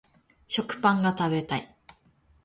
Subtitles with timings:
[0.47, 1.75] 食パンが食べたい